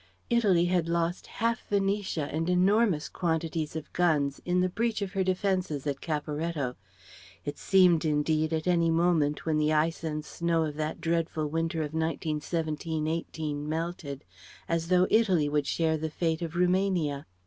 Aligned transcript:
Italy 0.31 0.65
had 0.65 0.89
lost 0.89 1.27
half 1.27 1.61
Venetia 1.69 2.23
and 2.33 2.49
enormous 2.49 3.07
quantities 3.07 3.75
of 3.75 3.93
guns 3.93 4.41
in 4.45 4.59
the 4.61 4.67
breach 4.67 4.99
of 5.03 5.11
her 5.13 5.23
defences 5.23 5.85
at 5.85 6.01
Caporetto. 6.01 6.73
It 7.45 7.59
seemed 7.59 8.03
indeed 8.03 8.51
at 8.51 8.65
any 8.65 8.89
moment, 8.89 9.45
when 9.45 9.59
the 9.59 9.71
ice 9.73 10.03
and 10.03 10.25
snow 10.25 10.63
of 10.63 10.73
that 10.77 11.01
dreadful 11.01 11.49
winter 11.51 11.81
of 11.81 11.93
1917 11.93 13.07
18 13.07 13.69
melted, 13.69 14.25
as 14.67 14.87
though 14.87 15.05
Italy 15.11 15.47
would 15.47 15.67
share 15.67 15.97
the 15.99 16.09
fate 16.09 16.41
of 16.41 16.55
Rumania. 16.55 17.27